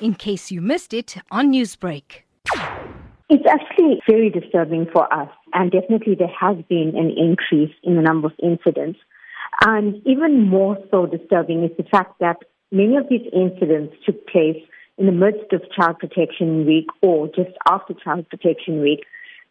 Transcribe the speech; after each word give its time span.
in 0.00 0.14
case 0.14 0.50
you 0.50 0.60
missed 0.60 0.92
it 0.92 1.16
on 1.30 1.52
Newsbreak. 1.52 2.22
It's 3.28 3.46
actually 3.48 4.00
very 4.08 4.30
disturbing 4.30 4.86
for 4.92 5.12
us, 5.12 5.28
and 5.52 5.70
definitely 5.70 6.14
there 6.14 6.32
has 6.40 6.56
been 6.68 6.92
an 6.96 7.10
increase 7.16 7.74
in 7.82 7.96
the 7.96 8.02
number 8.02 8.28
of 8.28 8.34
incidents. 8.42 9.00
And 9.64 9.96
even 10.06 10.48
more 10.48 10.76
so 10.90 11.06
disturbing 11.06 11.64
is 11.64 11.70
the 11.76 11.84
fact 11.84 12.18
that 12.20 12.36
many 12.70 12.96
of 12.96 13.08
these 13.08 13.26
incidents 13.32 13.94
took 14.04 14.26
place 14.28 14.62
in 14.98 15.06
the 15.06 15.12
midst 15.12 15.52
of 15.52 15.62
Child 15.74 15.98
Protection 15.98 16.66
Week 16.66 16.86
or 17.02 17.26
just 17.28 17.50
after 17.68 17.94
Child 17.94 18.28
Protection 18.28 18.80
Week. 18.80 19.04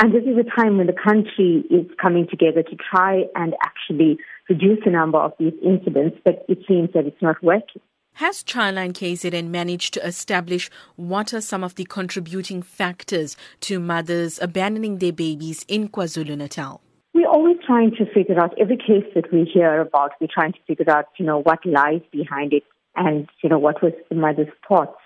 And 0.00 0.14
this 0.14 0.22
is 0.22 0.36
a 0.38 0.56
time 0.56 0.78
when 0.78 0.86
the 0.86 0.92
country 0.92 1.64
is 1.70 1.86
coming 2.00 2.26
together 2.28 2.62
to 2.62 2.76
try 2.76 3.24
and 3.34 3.54
actually 3.62 4.18
reduce 4.48 4.78
the 4.84 4.90
number 4.90 5.18
of 5.18 5.32
these 5.38 5.52
incidents, 5.62 6.16
but 6.24 6.44
it 6.48 6.58
seems 6.66 6.90
that 6.94 7.06
it's 7.06 7.20
not 7.20 7.42
working. 7.42 7.82
Has 8.20 8.44
Childline 8.44 8.92
KZN 8.92 9.48
managed 9.48 9.94
to 9.94 10.06
establish 10.06 10.68
what 10.96 11.32
are 11.32 11.40
some 11.40 11.64
of 11.64 11.76
the 11.76 11.86
contributing 11.86 12.60
factors 12.60 13.34
to 13.60 13.80
mothers 13.80 14.38
abandoning 14.42 14.98
their 14.98 15.10
babies 15.10 15.64
in 15.68 15.88
KwaZulu 15.88 16.36
Natal? 16.36 16.82
We're 17.14 17.30
always 17.30 17.56
trying 17.66 17.92
to 17.92 18.04
figure 18.12 18.38
out 18.38 18.52
every 18.60 18.76
case 18.76 19.10
that 19.14 19.32
we 19.32 19.50
hear 19.50 19.80
about. 19.80 20.10
We're 20.20 20.28
trying 20.30 20.52
to 20.52 20.58
figure 20.66 20.90
out, 20.90 21.06
you 21.18 21.24
know, 21.24 21.40
what 21.40 21.64
lies 21.64 22.02
behind 22.12 22.52
it, 22.52 22.62
and 22.94 23.26
you 23.42 23.48
know 23.48 23.58
what 23.58 23.82
was 23.82 23.94
the 24.10 24.16
mother's 24.16 24.52
thoughts. 24.68 25.00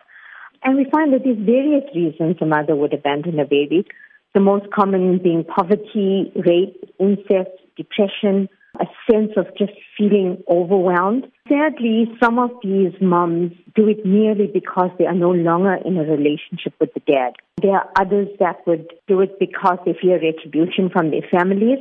And 0.64 0.76
we 0.76 0.84
find 0.90 1.12
that 1.12 1.22
there's 1.22 1.38
various 1.38 1.84
reasons 1.94 2.38
a 2.40 2.46
mother 2.46 2.74
would 2.74 2.92
abandon 2.92 3.38
a 3.38 3.44
baby. 3.44 3.86
The 4.34 4.40
most 4.40 4.72
common 4.72 5.20
being 5.22 5.44
poverty, 5.44 6.32
rape, 6.34 6.82
incest, 6.98 7.54
depression, 7.76 8.48
a 8.80 8.86
sense 9.10 9.32
of 9.36 9.46
just 9.56 9.72
feeling 9.96 10.42
overwhelmed. 10.48 11.26
Sadly, 11.48 12.10
some 12.22 12.38
of 12.38 12.50
these 12.62 12.92
moms 13.00 13.52
do 13.74 13.88
it 13.88 14.04
merely 14.04 14.46
because 14.46 14.90
they 14.98 15.06
are 15.06 15.14
no 15.14 15.30
longer 15.30 15.74
in 15.84 15.96
a 15.96 16.02
relationship 16.02 16.74
with 16.80 16.92
the 16.94 17.00
dad. 17.00 17.34
There 17.60 17.72
are 17.72 17.90
others 17.98 18.28
that 18.40 18.66
would 18.66 18.92
do 19.06 19.20
it 19.20 19.38
because 19.38 19.78
they 19.84 19.96
fear 20.00 20.20
retribution 20.20 20.90
from 20.90 21.10
their 21.10 21.22
families, 21.30 21.78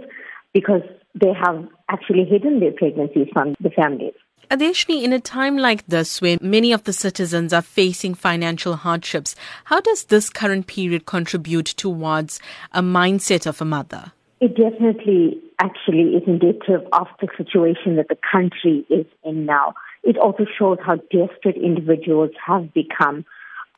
because 0.54 0.84
they 1.16 1.34
have 1.34 1.68
actually 1.90 2.26
hidden 2.26 2.60
their 2.60 2.72
pregnancies 2.72 3.28
from 3.34 3.56
the 3.60 3.70
families. 3.70 4.14
Adheshini, 4.52 5.04
in 5.04 5.14
a 5.14 5.20
time 5.20 5.58
like 5.58 5.86
this 5.88 6.22
where 6.22 6.38
many 6.42 6.72
of 6.74 6.84
the 6.84 6.94
citizens 6.94 7.54
are 7.54 7.62
facing 7.62 8.14
financial 8.14 8.76
hardships, 8.76 9.36
how 9.66 9.82
does 9.82 10.06
this 10.06 10.30
current 10.30 10.68
period 10.68 11.06
contribute 11.06 11.66
towards 11.66 12.40
a 12.72 12.82
mindset 12.82 13.48
of 13.48 13.62
a 13.62 13.66
mother? 13.66 14.12
It 14.44 14.58
definitely 14.58 15.42
actually 15.62 16.18
is 16.18 16.24
indicative 16.28 16.86
of 16.92 17.08
the 17.22 17.30
situation 17.38 17.96
that 17.96 18.10
the 18.10 18.18
country 18.30 18.86
is 18.90 19.06
in 19.24 19.46
now. 19.46 19.74
It 20.04 20.18
also 20.18 20.46
shows 20.60 20.80
how 20.86 20.96
desperate 20.96 21.56
individuals 21.56 22.32
have 22.46 22.74
become 22.74 23.24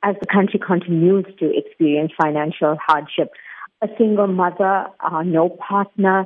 as 0.02 0.16
the 0.20 0.26
country 0.26 0.60
continues 0.60 1.26
to 1.38 1.56
experience 1.56 2.14
financial 2.20 2.80
hardship. 2.84 3.30
A 3.84 3.90
single 3.96 4.26
mother, 4.26 4.88
uh, 5.02 5.22
no 5.22 5.50
partner, 5.50 6.26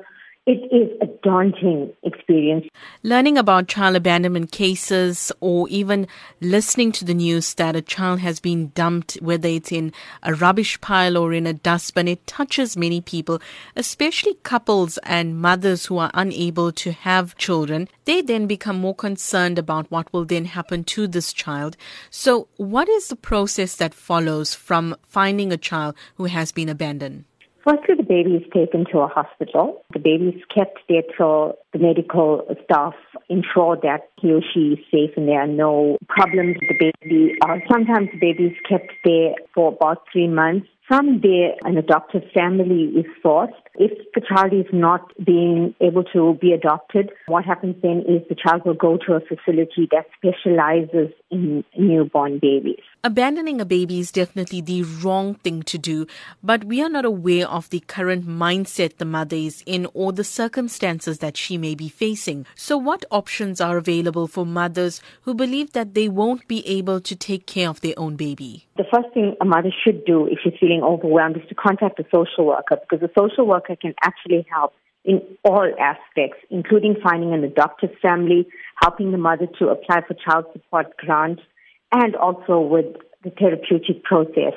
it 0.49 0.67
is 0.73 0.89
a 0.99 1.05
daunting 1.21 1.93
experience. 2.01 2.65
Learning 3.03 3.37
about 3.37 3.67
child 3.67 3.95
abandonment 3.95 4.51
cases 4.51 5.31
or 5.41 5.69
even 5.69 6.07
listening 6.41 6.91
to 6.91 7.05
the 7.05 7.13
news 7.13 7.53
that 7.53 7.75
a 7.75 7.83
child 7.83 8.19
has 8.21 8.39
been 8.39 8.69
dumped, 8.69 9.13
whether 9.21 9.47
it's 9.47 9.71
in 9.71 9.93
a 10.23 10.33
rubbish 10.33 10.81
pile 10.81 11.17
or 11.17 11.33
in 11.33 11.45
a 11.45 11.53
dustbin, 11.53 12.07
it 12.07 12.25
touches 12.25 12.75
many 12.75 12.99
people, 12.99 13.39
especially 13.75 14.33
couples 14.41 14.97
and 15.03 15.39
mothers 15.39 15.85
who 15.85 15.99
are 15.99 16.09
unable 16.15 16.71
to 16.71 16.93
have 16.93 17.37
children. 17.37 17.87
They 18.05 18.23
then 18.23 18.47
become 18.47 18.79
more 18.79 18.95
concerned 18.95 19.59
about 19.59 19.91
what 19.91 20.11
will 20.11 20.25
then 20.25 20.45
happen 20.45 20.83
to 20.85 21.05
this 21.05 21.31
child. 21.31 21.77
So, 22.09 22.47
what 22.57 22.89
is 22.89 23.09
the 23.09 23.15
process 23.15 23.75
that 23.75 23.93
follows 23.93 24.55
from 24.55 24.95
finding 25.05 25.53
a 25.53 25.57
child 25.57 25.93
who 26.15 26.25
has 26.25 26.51
been 26.51 26.69
abandoned? 26.69 27.25
Firstly, 27.63 27.95
the 27.97 28.03
baby 28.03 28.35
is 28.35 28.43
taken 28.53 28.85
to 28.91 28.99
a 28.99 29.07
hospital. 29.07 29.83
The 29.93 29.99
baby 29.99 30.27
is 30.29 30.41
kept 30.53 30.79
there 30.87 31.03
till 31.17 31.55
the 31.73 31.79
medical 31.79 32.47
staff 32.63 32.93
ensure 33.29 33.77
that 33.83 34.09
he 34.19 34.31
or 34.31 34.41
she 34.53 34.73
is 34.73 34.79
safe 34.91 35.11
and 35.17 35.27
there 35.27 35.41
are 35.41 35.47
no 35.47 35.97
problems 36.07 36.55
with 36.59 36.69
the 36.69 36.91
baby. 37.01 37.35
Uh, 37.45 37.57
sometimes 37.71 38.09
the 38.13 38.19
baby 38.19 38.45
is 38.45 38.57
kept 38.67 38.91
there 39.03 39.33
for 39.53 39.73
about 39.73 40.03
three 40.11 40.27
months. 40.27 40.67
From 40.87 41.21
there, 41.21 41.53
an 41.65 41.77
adoptive 41.77 42.23
family 42.33 42.85
is 42.97 43.05
sourced. 43.23 43.53
If 43.75 43.91
the 44.15 44.21
child 44.21 44.53
is 44.53 44.65
not 44.73 45.13
being 45.23 45.75
able 45.79 46.03
to 46.05 46.35
be 46.41 46.51
adopted, 46.51 47.11
what 47.27 47.45
happens 47.45 47.75
then 47.83 48.03
is 48.07 48.27
the 48.27 48.35
child 48.35 48.63
will 48.65 48.73
go 48.73 48.97
to 49.05 49.13
a 49.13 49.19
facility 49.19 49.87
that 49.91 50.07
specializes 50.17 51.13
in 51.29 51.63
newborn 51.77 52.39
babies. 52.39 52.81
Abandoning 53.01 53.61
a 53.61 53.65
baby 53.65 54.01
is 54.01 54.11
definitely 54.11 54.59
the 54.59 54.83
wrong 54.83 55.35
thing 55.35 55.63
to 55.63 55.77
do, 55.77 56.05
but 56.43 56.65
we 56.65 56.81
are 56.81 56.89
not 56.89 57.05
aware 57.05 57.47
of 57.47 57.69
the 57.69 57.79
current 57.79 58.27
mindset 58.27 58.97
the 58.97 59.05
mother 59.05 59.37
is 59.37 59.63
in 59.65 59.87
or 59.93 60.11
the 60.11 60.25
circumstances 60.25 61.19
that 61.19 61.37
she 61.37 61.57
may 61.57 61.75
be 61.75 61.87
facing. 61.87 62.45
So, 62.55 62.77
what 62.77 63.05
options 63.09 63.61
are 63.61 63.77
available 63.77 64.27
for 64.27 64.45
mothers 64.45 65.01
who 65.21 65.33
believe 65.33 65.71
that 65.71 65.93
they 65.93 66.09
won't 66.09 66.45
be 66.49 66.67
able 66.67 66.99
to 66.99 67.15
take 67.15 67.45
care 67.45 67.69
of 67.69 67.79
their 67.79 67.93
own 67.95 68.17
baby? 68.17 68.67
The 68.75 68.83
first 68.93 69.13
thing 69.13 69.33
a 69.39 69.45
mother 69.45 69.71
should 69.81 70.03
do 70.03 70.25
if 70.25 70.39
she's 70.43 70.59
feeling 70.59 70.83
overwhelmed 70.83 71.37
is 71.37 71.47
to 71.47 71.55
contact 71.55 72.01
a 72.01 72.05
social 72.13 72.47
worker 72.47 72.77
because 72.81 73.01
a 73.01 73.11
social 73.17 73.47
worker 73.47 73.77
can 73.77 73.93
actually 74.03 74.45
help 74.51 74.73
in 75.05 75.21
all 75.45 75.71
aspects, 75.79 76.39
including 76.49 76.97
finding 77.01 77.33
an 77.33 77.45
adoptive 77.45 77.91
family, 78.01 78.45
helping 78.81 79.13
the 79.13 79.17
mother 79.17 79.47
to 79.57 79.69
apply 79.69 80.01
for 80.05 80.15
child 80.15 80.43
support 80.51 80.97
grants, 80.97 81.41
and 81.91 82.15
also 82.15 82.59
with 82.59 82.85
the 83.23 83.31
therapeutic 83.31 84.03
process. 84.03 84.53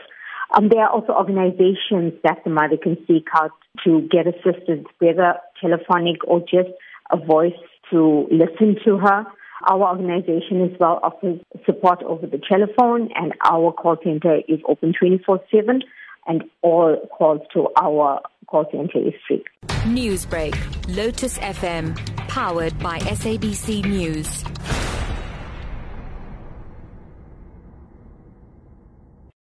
Um, 0.54 0.68
there 0.68 0.82
are 0.82 0.90
also 0.90 1.12
organizations 1.12 2.12
that 2.24 2.44
the 2.44 2.50
mother 2.50 2.76
can 2.76 2.96
seek 3.06 3.26
out 3.34 3.52
to 3.84 4.06
get 4.10 4.26
assistance, 4.26 4.86
whether 4.98 5.36
telephonic 5.60 6.16
or 6.26 6.40
just 6.40 6.70
a 7.10 7.16
voice 7.16 7.52
to 7.90 8.26
listen 8.30 8.76
to 8.84 8.98
her. 8.98 9.24
Our 9.68 9.88
organization 9.88 10.62
as 10.62 10.78
well 10.78 11.00
offers 11.02 11.40
support 11.64 12.02
over 12.02 12.26
the 12.26 12.40
telephone, 12.50 13.10
and 13.14 13.32
our 13.48 13.72
call 13.72 13.96
center 14.02 14.40
is 14.48 14.60
open 14.68 14.92
24 14.98 15.40
7, 15.50 15.82
and 16.26 16.44
all 16.62 16.96
calls 17.16 17.40
to 17.54 17.68
our 17.80 18.20
call 18.46 18.66
center 18.70 18.98
is 18.98 19.14
free. 19.26 19.44
Newsbreak, 19.86 20.54
Lotus 20.94 21.38
FM, 21.38 21.96
powered 22.28 22.76
by 22.80 22.98
SABC 22.98 23.84
News. 23.86 24.44